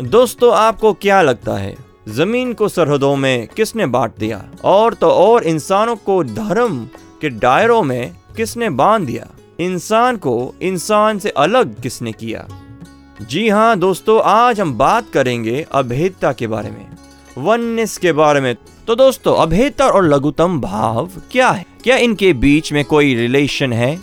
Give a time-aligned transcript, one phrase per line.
[0.00, 1.76] दोस्तों, आपको क्या लगता है?
[2.08, 4.44] ज़मीन को सरहदों में किसने बांट दिया?
[4.64, 6.84] और तो और इंसानों को धर्म
[7.20, 9.26] के दायरों में किसने बाँध दिया?
[9.60, 12.46] इंसान को इंसान से अलग किसने किया?
[13.22, 16.86] जी हाँ दोस्तों, आज हम बात करेंगे अभेदता के बारे में,
[17.38, 21.66] वननेस के बारे में। तो दोस्तों, अभेदता और लघुतम भाव क्या है?
[21.84, 23.98] क्या इनके बीच में कोई रिलेशन है?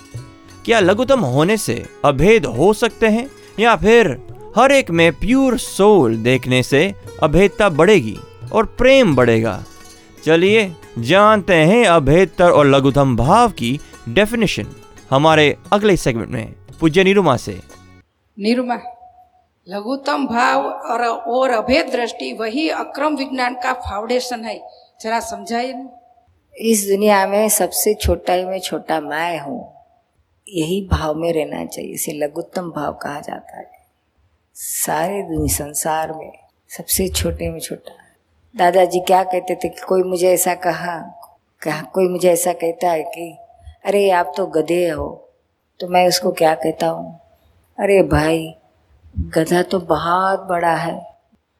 [0.66, 3.30] क्या लघुतम होने से अभेद हो सकते हैं
[3.60, 4.20] या फिर
[4.56, 6.94] हर एक में प्योर सोल देखने से
[7.24, 8.16] अभेदता बढ़ेगी
[8.54, 9.64] और प्रेम बढ़ेगा।
[10.24, 10.66] चलिए
[11.00, 13.80] जानते हैं अभेदतर और लघुतम भाव की
[14.10, 14.68] डेफिनेशन
[15.10, 17.60] हमारे अगले सेगमेंट में। पूज्य निरुमा से।
[18.38, 18.80] निरुमा
[19.68, 24.60] लघुतम भाव और और अभेद दृष्टि वही अक्रम विज्ञान का फाउंडेशन है।
[25.02, 25.86] जरा समझाइए
[26.56, 29.62] इस दुनिया में सबसे छोटा ही में छोटा मैं हूँ।
[30.48, 33.72] यही भाव में रहना चाहिए इसे लघुत्तम भाव कहा जाता है।
[34.56, 36.32] सारे दुनिया संसार में
[36.72, 37.94] सबसे छोटे में छोटा।
[38.56, 40.98] दादाजी क्या कहते थे कि कोई मुझे ऐसा कहा
[41.62, 43.38] कहा कोई मुझे ऐसा कहता है कि
[43.86, 45.08] अरे आप तो गधे हो
[45.80, 47.20] तो मैं उसको क्या कहता हूँ?
[47.78, 48.56] अरे भाई
[49.36, 51.02] गधा तो बहुत बड़ा है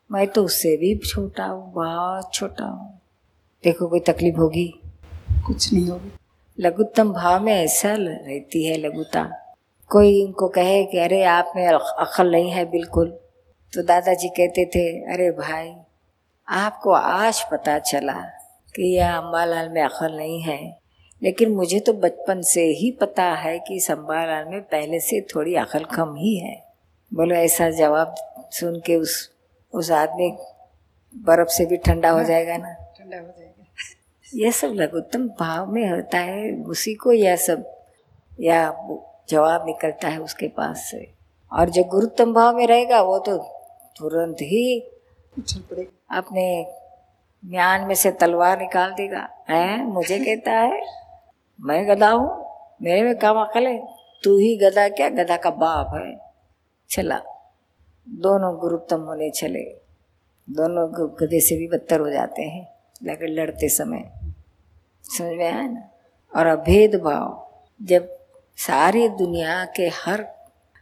[0.10, 3.00] मैं तो उससे भी छोटा हूँ बहुत छोटा हूँ।
[3.64, 4.68] देखो कोई तकलीफ़ होगी?
[5.48, 6.12] कुछ नहीं होगी।
[6.60, 9.43] लघुत्तम भाव में ऐसा रहती है लघुता।
[9.94, 13.10] कोई इनको कहे कि अरे आप में अक्ल नहीं है बिल्कुल।
[13.74, 15.76] तो दादाजी कहते थे अरे भाई
[16.48, 18.14] आपको आज पता चला
[18.76, 20.78] कि यह अम्बालाल में अक्ल नहीं है।
[21.24, 25.56] लेकिन मुझे तो बचपन से ही पता है कि इस अम्बालाल में पहले से थोड़ी
[25.56, 26.64] अक्ल कम ही है।
[27.14, 28.16] बोलो ऐसा जवाब
[28.52, 29.32] सुन के उस
[29.74, 30.38] उस आदमी
[31.16, 32.74] बर्फ़ से भी ठंडा हो जाएगा ना?
[33.00, 33.66] ठंडा हो जाएगा।
[34.36, 37.84] यह सब लघुत्तम भाव में होता है उसी को यह सब
[38.40, 38.72] या
[39.34, 41.14] जवाब निकलता है उसके पास से।
[41.54, 43.38] और जो गुरुत्तम भाव में रहेगा, वो तो
[43.98, 44.80] तुरंत ही
[46.12, 46.66] अपने
[47.46, 49.84] म्यान में से तलवार निकाल देगा। है?
[49.84, 50.82] मुझे कहता है,
[51.62, 52.46] मैं गधा हूँ,
[52.82, 53.88] मेरे में काम अकल है,
[54.24, 55.10] तू ही गधा क्या?
[55.10, 56.20] गधा का बाप है।
[56.90, 57.22] चला।
[58.10, 59.64] दोनों गुरुत्तम होने चले।
[60.50, 64.12] दोनों गधे से भी बदतर हो जाते हैं लगे लड़ते समय।
[65.04, 65.90] समझ में आया ना?
[66.36, 67.48] और अभेद भाव,
[67.82, 68.23] जब
[68.58, 70.28] सारी दुनिया के हर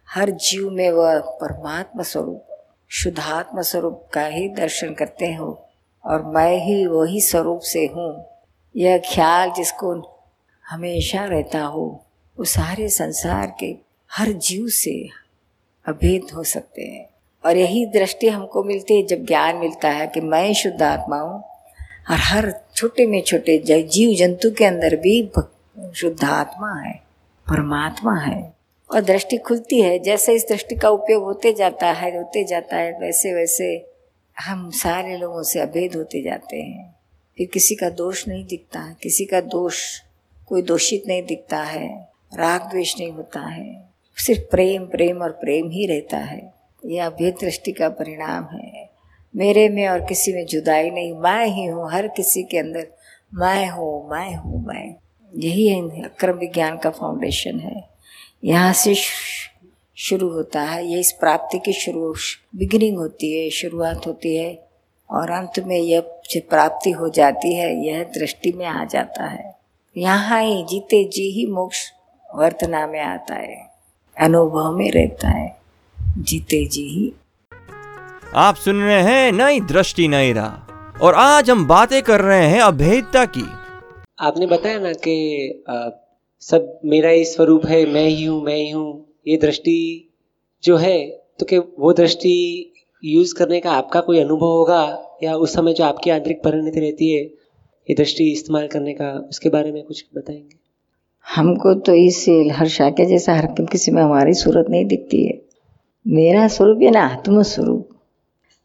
[0.10, 2.48] हर जीव में वह परमात्मा स्वरूप,
[2.90, 5.68] शुद्धात्मा स्वरूप का ही दर्शन करते हो
[6.06, 8.26] और मैं ही वही स्वरूप से हूँ।
[8.78, 9.94] यह ख्याल जिसको
[10.70, 12.06] हमेशा रहता हो,
[12.40, 13.76] वो सारे संसार के
[14.12, 15.10] हर जीव से
[15.88, 17.10] अभेद हो सकते हैं।
[17.46, 21.44] और यही दृष्टि हमको मिलती है, जब ज्ञान मिलता है कि मैं शुद्ध आत्मा हूँ,
[22.10, 25.32] और हर छोटे में छोटे जीव जंतु के अंदर भी
[25.96, 27.11] शुद्ध आत्मा है।
[27.52, 28.54] परमात्मा है।
[28.94, 33.00] और दृष्टि खुलती है। जैसे इस दृष्टि का उपयोग होते जाता है, होते जाता है,
[33.00, 33.86] वैसे वैसे
[34.40, 36.96] हम सारे लोगों से अभेद होते जाते हैं।
[37.38, 40.00] फिर किसी का दोष नहीं दिखता, किसी का दोष,
[40.48, 45.70] कोई दोषित नहीं दिखता है, राग द्वेष नहीं होता है। सिर्फ़ प्रेम प्रेम और प्रेम
[45.70, 46.54] ही रहता है।
[46.86, 48.90] यह अभेद दृष्टि का परिणाम है।
[49.36, 52.88] मेरे में और किसी में जुदाई नहीं। मैं ही हूँ, हर किसी के अंदर
[53.34, 54.96] मैं हूँ मैं हूँ, मैं।
[55.32, 57.84] यही है, अक्रम विज्ञान का फाउंडेशन है।
[58.44, 58.96] यहाँ से
[59.98, 62.14] शुरू होता है, ये इस प्राप्ति की शुरू
[62.56, 64.54] बिगिनिंग होती है, शुरुआत होती है,
[65.10, 66.02] और अंत में यह
[66.50, 69.56] प्राप्ति हो जाती है, यह दृष्टि में आ जाता है।
[69.96, 71.80] यहाँ ही जीते जी ही मोक्ष
[72.30, 73.56] वर्तना में आता है,
[74.18, 75.56] अनुभव में रहता है,
[76.18, 77.12] जीते जी ही।
[78.36, 82.62] आप सुन रहे हैं नई दृष्टि नई राह, और आज हम बातें कर रहे हैं
[82.62, 83.46] अभेदता की।
[84.22, 85.64] आपने बताया ना कि
[86.40, 90.10] सब मेरा ही स्वरूप है, मैं ही हूँ, मैं ही हूँ, ये दृष्टि
[90.64, 91.08] जो है
[91.40, 92.74] तो कि वो दृष्टि
[93.06, 95.18] यूज़ करने का आपका कोई अनुभव होगा?
[95.24, 97.24] या उस समय जो आपकी आंतरिक परिणति रहती है,
[97.90, 100.56] ये दृष्टि इस्तेमाल करने का, उसके बारे में कुछ बताएँगे?
[101.36, 105.42] हमको तो इस हर्षा के जैसा हर किसी में हमारी सूरत नहीं दिखती है।
[106.08, 107.90] मेरा स्वरूप है ना आत्म स्वरूप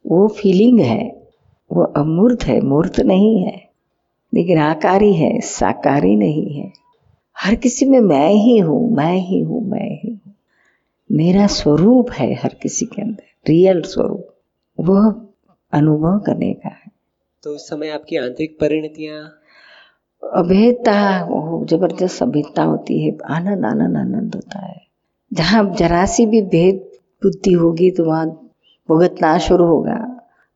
[0.06, 1.28] वो फीलिंग है,
[1.72, 3.65] वो अमूर्त है, मूर्त नहीं है।
[4.36, 6.72] लेकिन आकारी है साकारी नहीं है।
[7.36, 10.34] हर किसी में मैं ही हूँ मैं ही हूँ मैं ही हूँ।
[11.10, 14.28] मेरा स्वरूप है हर किसी के अंदर रियल स्वरूप।
[14.78, 15.14] वह
[15.72, 16.90] अनुभव करने का है।
[17.42, 19.22] तो उस समय आपकी आंतरिक परिणतियाँ?
[20.22, 24.80] अभेदता वो ज़बरदस्त अभेदता होती है आनंद आनंद आनंद होता है।
[25.32, 26.84] जहाँ जरा सी भी भेद
[27.22, 28.26] बुद्धि होगी तो वहाँ
[28.88, 29.98] भुगतना शुरू होगा।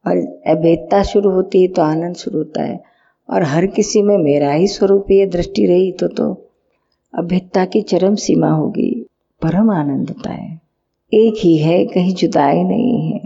[0.04, 0.16] और
[0.48, 2.89] अभेदता शुरू होती है तो आनंद शुरू होता है।
[3.30, 6.50] और हर किसी में मेरा ही स्वरूप ये दृष्टि रही तो तो
[7.14, 9.06] अभेदता की चरम सीमा होगी।
[9.42, 10.60] परम आनंद होता है।
[11.14, 13.20] एक ही है कहीं जुदाई नहीं है।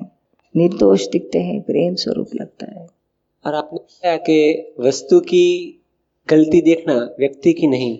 [0.56, 2.86] निर्दोष दिखते हैं प्रेम स्वरूप लगता है।
[3.46, 5.80] और आपने कहा कि वस्तु की
[6.30, 7.98] गलती देखना व्यक्ति की नहीं।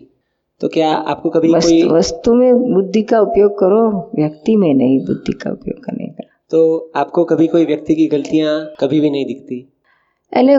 [0.61, 5.01] तो क्या आपको कभी वस्तु, कोई वस्तु में बुद्धि का उपयोग करो व्यक्ति में नहीं
[5.01, 9.27] बुद्धि का उपयोग करने का। तो आपको कभी कोई व्यक्ति की गलतियाँ कभी भी नहीं
[9.27, 9.73] दिखती?
[10.33, 10.57] अरे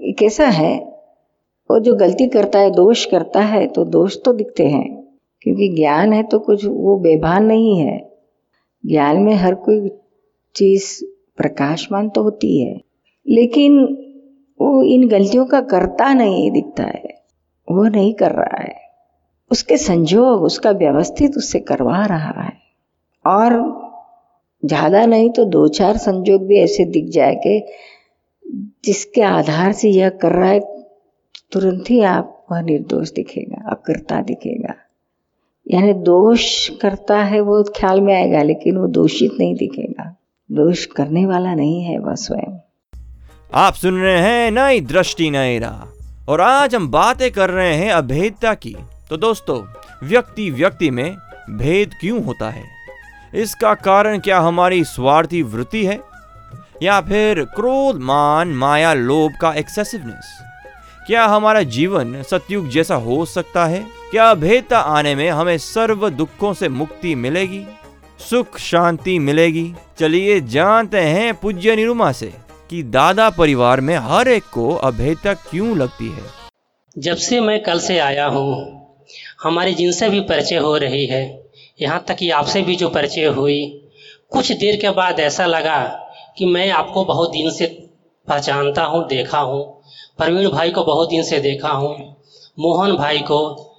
[0.00, 0.74] कैसा है?
[1.70, 5.04] वो जो गलती करता है, दोष करता है तो दोष तो दिखते हैं।
[5.42, 8.10] क्योंकि ज्ञान है तो कुछ वो बेभान नहीं है।
[8.86, 9.90] ज्ञान में हर कोई
[10.54, 11.04] चीज़
[11.36, 12.80] प्रकाशमान तो होती है।
[13.28, 13.84] लेकिन
[14.60, 17.24] वो इन गलतियों का करता नहीं दिखता है।
[17.70, 18.74] वो नहीं कर रहा है।
[19.50, 22.52] उसके संजोग, उसका व्यवस्थित उससे करवा रहा है।
[23.26, 23.84] और
[24.64, 27.66] ज़्यादा नहीं तो दो चार संजोग भी ऐसे दिख जाए कि
[28.84, 30.60] जिसके आधार से यह कर रहा है,
[31.52, 34.74] तुरंत ही आप वह निर्दोष दिखेगा अकर्ता दिखेगा।
[35.70, 40.16] यानी दोष करता है वो ख्याल में आएगा, लेकिन वो दोषित नहीं दिखेगा।
[40.52, 42.58] दोष करने वाला नहीं है वह स्वयं।
[43.54, 45.90] आप सुन रहे हैं नई दृष्टि, नई राह।
[46.28, 48.76] और आज हम बातें कर रहे हैं अभेदता की।
[49.10, 49.62] तो दोस्तों,
[50.08, 51.16] व्यक्ति व्यक्ति में
[51.50, 52.64] भेद क्यों होता है?
[53.34, 56.13] इसका कारण क्या हमारी स्वार्थी वृत्ति है?
[56.82, 60.38] या फिर क्रोध, मान, माया, लोभ का एक्सेसिवनेस
[61.06, 63.86] क्या हमारा जीवन सतयुग जैसा हो सकता है?
[64.10, 67.64] क्या भेदता आने में हमें सर्व दुखों से मुक्ति मिलेगी?
[68.30, 69.74] सुख, शांति मिलेगी?
[69.98, 72.32] चलिए जानते हैं पूज्य निरुमा से
[72.70, 76.22] कि दादा परिवार में हर एक को अभेदता क्यों लगती है?
[76.98, 78.80] जब से मैं कल से आया हूँ,
[79.42, 81.44] हमारी जिनसे भी परिचय हो रही है,
[81.82, 83.90] यहाँ तक कि आपसे भी जो परिचय हुई,
[84.30, 86.00] कुछ देर के बाद ऐसा लगा
[86.38, 87.66] कि मैं आपको बहुत दिन से
[88.28, 89.82] पहचानता हूँ देखा हूँ।
[90.18, 92.16] प्रवीण भाई को बहुत दिन से देखा हूँ।
[92.58, 93.70] मोहन भाई को।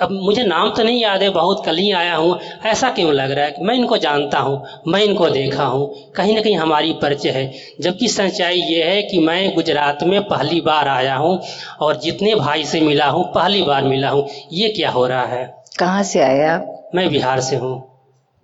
[0.00, 3.30] अब मुझे नाम तो नहीं याद है बहुत कल ही आया हूँ। ऐसा क्यों लग
[3.30, 6.12] रहा है कि मैं इनको जानता हूँ मैं इनको देखा हूँ?
[6.12, 10.60] कहीं ना कहीं हमारी परिचय है। जबकि सच्चाई ये है कि मैं गुजरात में पहली
[10.60, 11.40] बार आया हूँ
[11.80, 15.54] और जितने भाई से मिला हूँ पहली बार मिला हूँ। ये क्या हो रहा है?
[15.78, 16.90] कहाँ से आए आप?
[16.94, 17.88] मैं बिहार से हूँ।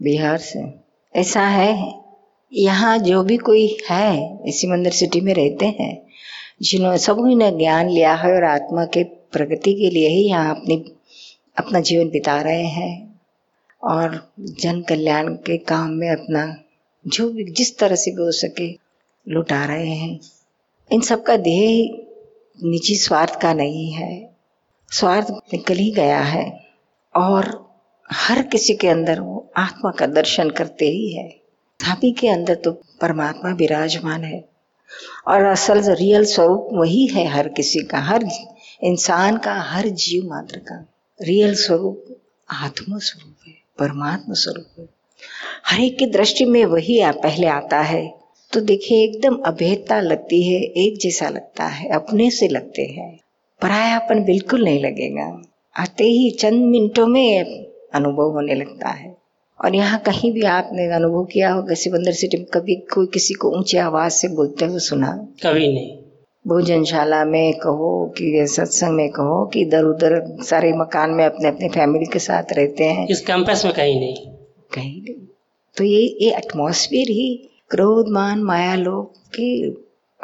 [0.03, 0.75] बिहार से।
[1.17, 1.98] ऐसा है?
[2.53, 6.06] यहाँ जो भी कोई है, इसी मंदिर सिटी में रहते हैं
[6.62, 10.93] जिन्होंने सभी ने ज्ञान लिया है और आत्मा के प्रगति के लिए ही यहाँ अपनी,
[11.59, 13.21] अपना जीवन बिता रहे हैं।
[13.85, 16.56] और जन कल्याण के काम में अपना,
[17.06, 18.79] जो भी, जिस तरह से भी हो सके,
[19.29, 20.21] लुटा रहे हैं।
[20.93, 22.06] इन सब का ध्येय
[22.65, 24.31] निजी स्वार्थ का नहीं है।
[24.89, 26.67] स्वार्थ निकल ही गया है
[27.17, 27.69] और
[28.12, 31.48] हर किसी के अंदर वो आत्मा का दर्शन करते ही है।
[31.81, 34.45] सभी के अंदर तो परमात्मा विराजमान है।
[35.29, 38.25] और असल रियल स्वरूप वही है हर किसी का हर
[38.83, 40.77] इंसान का हर जीव मात्र का।
[41.23, 42.05] रियल स्वरूप
[42.51, 44.89] आत्म स्वरूप है परमात्मा स्वरूप है।
[45.67, 48.15] हर एक की दृष्टि में वही आ, पहले आता है।
[48.53, 53.21] तो देखिए एकदम अभेदता लगती है एक जैसा लगता है अपने से लगते हैं।
[53.62, 55.43] परायापन बिल्कुल नहीं लगेगा।
[55.76, 57.45] आते ही चंद मिनटों में
[57.95, 59.17] अनुभव होने लगता है।
[59.65, 63.59] और यहाँ कहीं भी आपने अनुभव किया होगा बंदर सिटी में कभी कोई किसी को
[63.59, 65.29] ऊँची आवाज़ से बोलते हुए सुना?
[65.47, 65.99] कभी नहीं।
[66.47, 71.69] भोजनशाला में कहो कि सत्संग में कहो कि इधर उधर सारे मकान में अपने अपने
[71.69, 73.09] फैमिली के साथ रहते हैं?
[73.09, 74.17] इस कैंपस में कहीं नहीं।
[74.75, 75.15] कहीं नहीं।
[75.77, 79.71] तो ये ये एटमॉस्फेयर ही क्रोध मान माया लोग के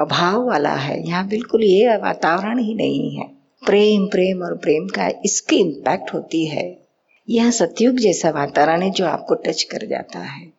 [0.00, 3.25] अभाव वाला है। यहाँ बिल्कुल ये वातावरण ही नहीं है।
[3.67, 6.84] प्रेम प्रेम और प्रेम का इसकी इम्पैक्ट होती है।
[7.31, 10.52] यह सतयुग जैसा वातावरण है जो आपको टच कर जाता है।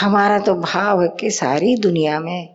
[0.00, 2.48] हमारा तो भाव है कि सारी दुनिया में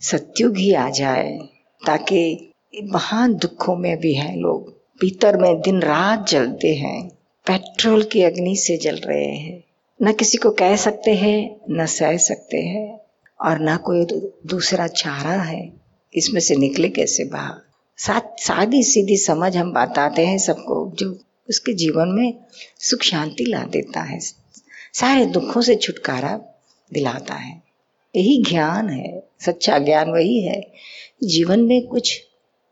[0.00, 1.38] सतयुग ही आ जाए,
[1.86, 2.52] ताकि
[2.84, 7.08] महान दुखों में भी हैं लोग। भीतर में दिन रात जलते हैं,
[7.46, 9.64] पेट्रोल की अग्नि से जल रहे हैं।
[10.02, 13.00] न किसी को कह सकते हैं, न सह सकते हैं,
[13.40, 14.04] और न कोई
[14.46, 15.72] दूसरा चारा है।
[16.14, 17.54] इसमें से निकले कैसे बाहर?
[17.96, 21.18] साथ सादी सीधी समझ हम बताते हैं सबको, जो
[21.48, 22.34] उसके जीवन में
[22.78, 24.18] सुख शांति ला देता है।
[24.94, 26.40] सारे दुखों से छुटकारा
[26.92, 27.62] दिलाता है।
[28.16, 30.72] यही ज्ञान है, सच्चा ज्ञान वही है।
[31.24, 32.22] जीवन में कुछ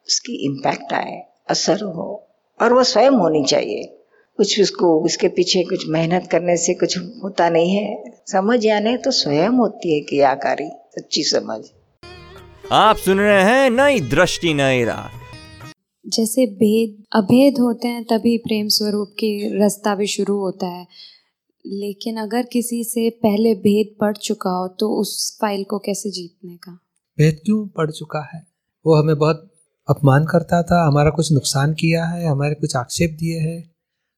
[0.08, 2.28] उसकी इम्पैक्ट आए, असर हो,
[2.62, 3.96] और वो स्वयं होनी चाहिए।
[4.36, 9.10] कुछ उसको, उसके पीछे कुछ मेहनत करने से कुछ होता नहीं है। समझ आने तो
[9.10, 11.64] स्वयं होती है क्रियाकारी सच्ची समझ।
[12.72, 15.19] आप सुन रहे हैं नई दृष्टि, नई राह।
[16.06, 20.86] जैसे भेद अभेद होते हैं तभी प्रेम स्वरूप की रास्ता भी शुरू होता है।
[21.66, 26.56] लेकिन अगर किसी से पहले भेद पड़ चुका हो तो उस फ़ाइल को कैसे जीतने
[26.56, 26.72] का?
[27.18, 28.46] भेद क्यों पड़ चुका है?
[28.86, 29.50] वो हमें बहुत
[29.88, 33.70] अपमान करता था हमारा कुछ नुकसान किया है हमारे कुछ आक्षेप दिए हैं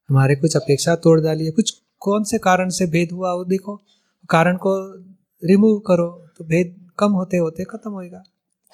[0.08, 1.70] हमारे कुछ अपेक्षा तोड़ डाली है। कुछ
[2.00, 3.32] कौन से कारण से भेद हुआ?
[3.32, 3.76] वो देखो
[4.30, 4.74] कारण को
[5.42, 6.08] रिमूव करो
[6.38, 8.22] तो भेद कम होते होते खत्म होएगा।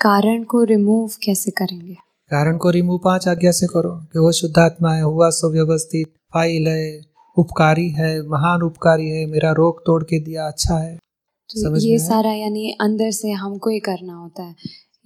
[0.01, 1.97] कारण को रिमूव कैसे करेंगे?
[2.31, 7.01] कारण को रिमूव पाँच आज्ञा से करो कि वो शुद्धात्मा है हुआ सुव्यवस्थित फ़ाइल है
[7.39, 11.99] उपकारी है महान उपकारी है मेरा रोग तोड़ के दिया अच्छा है। तो समझ ये
[11.99, 14.55] सारा यानी अंदर से हमको ही करना होता है।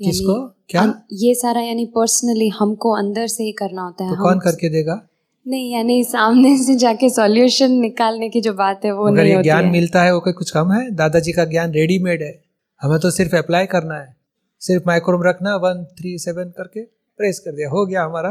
[0.05, 0.65] किसको?
[0.69, 1.03] क्या?
[1.13, 5.09] ये सारा यानी पर्सनली हमको अंदर से ही करना होता है। तो कौन करके देगा?
[5.49, 9.43] नहीं यानी सामने से जाके सॉल्यूशन निकालने की जो बात है वो नहीं ये होती
[9.43, 10.91] ज्ञान मिलता है वो कोई कुछ कम है?
[10.91, 12.43] दादाजी का ज्ञान रेडीमेड है।
[12.83, 14.17] हमें तो सिर्फ़ अप्लाई करना है।
[14.61, 18.31] सिर्फ़ माइक्रोम रखना वन थ्री सेवन करके। प्रेस कर दिया हो गया हमारा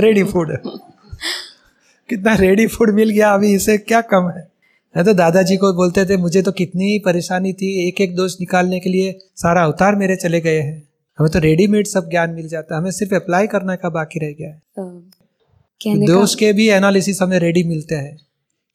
[0.00, 0.58] रेडी फ़ूड
[2.08, 4.50] कितना रेडी फ़ूड मिल गया अभी इसे क्या कम है?
[4.96, 8.80] मैं तो दादाजी को बोलते थे मुझे तो कितनी परेशानी थी एक एक दोष निकालने
[8.80, 12.74] के लिए सारा अवतार मेरे चले गए हैं। हमें तो रेडीमेड सब ज्ञान मिल जाता
[12.74, 15.10] है हमें सिर्फ़ अप्लाई करना का बाकी रह गया है। अ,
[15.82, 18.18] कहने का दोष के भी एनालिसिस हमें रेडी मिलते हैं।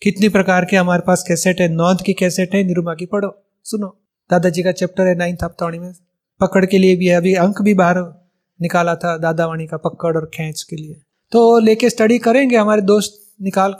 [0.03, 3.87] कितनी प्रकार के हमारे पास कैसेट है नौंद की कैसेट है निरुमा की पढ़ो सुनो।
[4.31, 5.93] दादाजी का चैप्टर है नाइन्थ हफ्तावाणी में
[6.41, 8.24] पकड़ के लिए भी है अभी अंक भी बाहर
[8.59, 10.95] निकाला था दादावाणी का पकड़ और खींच के लिए।
[11.31, 13.75] तो लेके स्टडी करेंगे हमारे दोस्त निकाल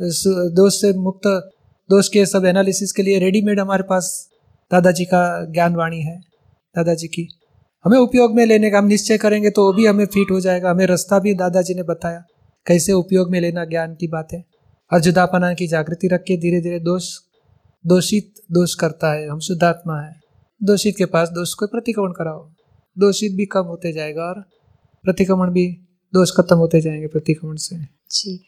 [0.00, 1.26] दोस्त से मुक्त,
[1.90, 4.28] दोस्त के सब एनालिसिस के लिए रेडीमेड हमारे पास
[4.70, 6.16] दादाजी का ज्ञानवाणी है,
[6.74, 7.28] दादाजी की।
[7.84, 10.70] हमें उपयोग में लेने का, हम निश्चय करेंगे तो वो भी हमें फिट हो जाएगा।
[10.70, 12.24] हमें रास्ता भी दादाजी ने बताया,
[12.66, 14.44] कैसे उपयोग में लेना ज्ञान की बात। है
[14.92, 17.14] और जुदापना की जागृति रख के धीरे धीरे दोष
[17.84, 20.14] दोषित, दोष करता है, हम शुद्धात्मा है।
[20.60, 22.48] दोषित के पास दोष को प्रतिक्रमण कराओ।
[22.98, 24.40] दोषित भी कम होते जाएगा और
[25.04, 25.66] प्रतिक्रमण भी
[26.14, 27.76] दोष खत्म होते जाएँगे प्रतिक्रमण से।
[28.12, 28.38] जी।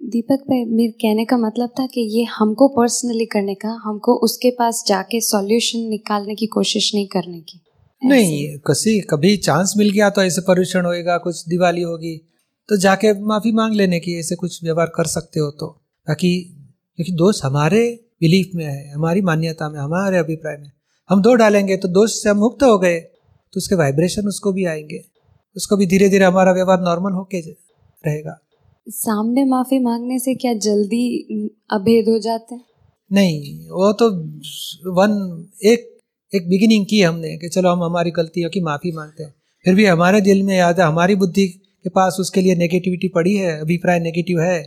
[0.00, 4.50] दीपक भाई मेरे कहने का मतलब था कि ये हमको पर्सनली करने का हमको उसके
[4.50, 7.60] पास जाके सॉल्यूशन निकालने की कोशिश नहीं करने की।
[8.02, 12.16] नहीं कसी कभी चांस मिल गया तो ऐसे परीक्षण होएगा कुछ दिवाली होगी
[12.68, 15.66] तो जाके माफ़ी मांग लेने की ऐसे कुछ व्यवहार कर सकते हो तो।
[16.06, 16.30] ताकि
[16.96, 17.80] क्योंकि दोष हमारे
[18.20, 20.70] बिलीफ में है हमारी मान्यता में हमारे अभिप्राय में।
[21.10, 22.98] हम दो डालेंगे तो दोष से हम मुक्त हो गए।
[23.54, 25.02] तो उसके वाइब्रेशन उसको भी आएँगे।
[25.56, 28.38] उसको भी धीरे धीरे हमारा व्यवहार नॉर्मल होके रहेगा।
[28.86, 31.04] सामने माफ़ी मांगने से क्या जल्दी
[31.70, 32.64] अभेद हो जाते हैं?
[33.10, 34.10] नहीं वो तो
[34.92, 35.12] वन
[35.64, 35.86] एक
[36.32, 39.84] एक बिगिनिंग की हमने कि चलो हम हमारी गलतियों की माफ़ी मांगते हैं। फिर भी
[39.86, 43.98] हमारे दिल में याद है हमारी बुद्धि के पास उसके लिए नेगेटिविटी पड़ी है अभिप्राय
[44.00, 44.62] नेगेटिव है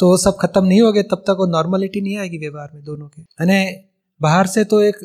[0.00, 2.84] तो वो सब खत्म नहीं हो गए तब तक वो नॉर्मलिटी नहीं आएगी व्यवहार में
[2.84, 3.74] दोनों के। यानी
[4.20, 4.96] बाहर से तो एक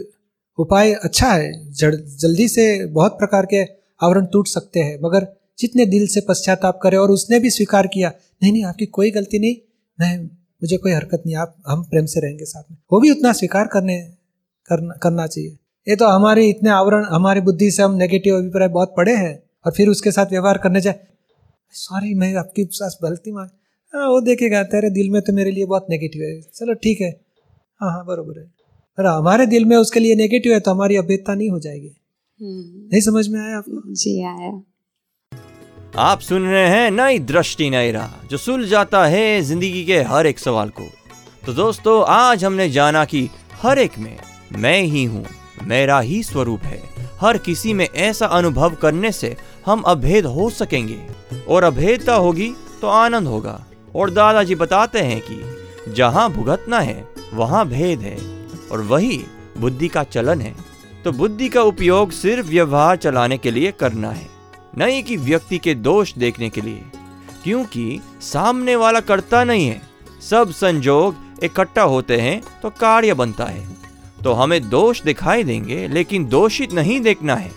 [0.57, 3.63] उपाय अच्छा है जल्दी से बहुत प्रकार के
[4.01, 5.27] आवरण टूट सकते हैं, मगर
[5.59, 8.11] जितने दिल से पश्चाताप करे और उसने भी स्वीकार किया,
[8.43, 9.55] नहीं नहीं, आपकी कोई गलती नहीं
[9.99, 10.17] मैं
[10.61, 13.67] मुझे कोई हरकत नहीं, आप, हम प्रेम से रहेंगे साथ में। वो भी उतना स्वीकार
[13.67, 13.99] करने,
[14.69, 18.93] करना करना चाहिए। ये तो हमारे इतने आवरण, हमारी बुद्धि से हम नेगेटिव अभिप्राय बहुत
[18.97, 20.99] पड़े हैं, और फिर उसके साथ व्यवहार करने जाए।
[21.73, 23.49] सॉरी मैं आपकी साथ गलती मान
[23.93, 27.09] हाँ वो देखेगा, तेरे दिल में तो मेरे लिए बहुत नेगेटिव है। चलो, ठीक है।
[27.81, 28.56] हाँ हाँ बरोबर है।
[28.97, 31.95] पर हमारे दिल में उसके लिए नेगेटिव है तो हमारी अभेदता नहीं हो जाएगी।
[32.41, 33.81] नहीं समझ में आया आपको?
[33.93, 34.61] जी आया।
[36.03, 40.39] आप सुन रहे हैं नई दृष्टि नई राह जो सुलझाता है ज़िंदगी के हर एक
[40.39, 40.87] सवाल को।
[41.45, 43.29] तो दोस्तों आज हमने जाना कि
[43.61, 44.17] हर एक में
[44.53, 45.25] मैं ही हूँ
[45.63, 46.81] मेरा ही स्वरूप है।
[47.21, 49.35] हर किसी में ऐसा अनुभव करने से
[49.65, 50.99] हम अभेद हो सकेंगे
[51.47, 52.49] और अभेदता होगी
[52.81, 53.63] तो आनंद होगा।
[53.95, 58.15] और दादाजी बताते हैं कि जहाँ भुगतना है वहाँ भेद है।
[58.71, 59.23] और वही
[59.57, 60.55] बुद्धि का चलन है
[61.03, 64.27] तो बुद्धि का उपयोग सिर्फ़ व्यवहार चलाने के लिए करना है
[64.77, 66.83] नहीं कि व्यक्ति के दोष देखने के लिए।
[67.43, 69.81] क्योंकि सामने वाला करता नहीं है,
[70.21, 73.65] सब संजोग इकट्ठा होते हैं तो कार्य बनता है।
[74.23, 77.51] तो हमें दोष दिखाई देंगे, लेकिन दोषित नहीं देखना है।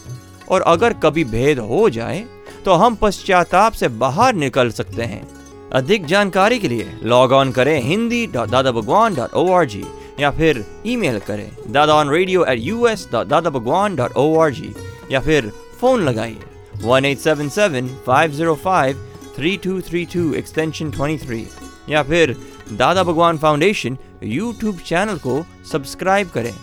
[0.49, 2.25] और अगर कभी भेद हो जाए
[2.65, 5.27] तो हम पश्चाताप से बाहर निकल सकते हैं।
[5.73, 9.85] अधिक जानकारी के लिए लॉग ऑन करें हिंदी डॉट दादा Bhagwan dot O R G
[10.21, 14.51] या फिर ईमेल करें Dada on radio at U S Dada Bhagwan dot O R
[14.53, 14.75] G
[15.13, 16.41] या फिर फ़ोन लगाइए
[16.83, 21.47] one eight seven seven five zero five three two three two extension twenty three
[21.89, 22.37] या फिर
[22.73, 26.55] Dada Bhagwan Foundation YouTube channel को subscribe करें।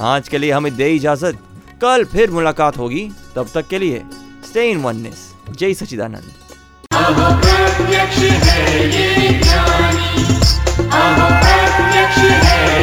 [0.00, 1.38] आज के लिए हमें दे इजाज़त।
[1.82, 4.02] कल फिर मुलाकात होगी। तब तक के लिए
[4.48, 5.26] स्टे इन वननेस
[5.58, 6.32] जय सचिदानंद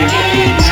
[0.05, 0.64] प्रत्यक्ष है